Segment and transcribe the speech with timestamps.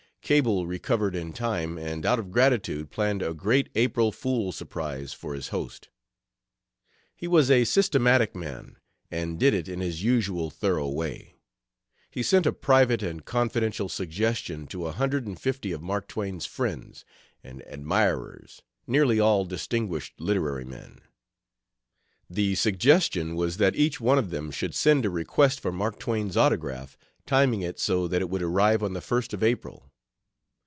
[0.23, 5.33] Cable recovered in time, and out of gratitude planned a great April fool surprise for
[5.33, 5.89] his host.
[7.17, 8.77] He was a systematic man,
[9.09, 11.35] and did it in his usual thorough way.
[12.09, 16.45] He sent a "private and confidential" suggestion to a hundred and fifty of Mark Twain's
[16.45, 17.03] friends
[17.43, 21.01] and admirers, nearly all distinguished literary men.
[22.29, 26.37] The suggestion was that each one of them should send a request for Mark Twain's
[26.37, 26.95] autograph,
[27.25, 29.87] timing it so that it would arrive on the 1st of April.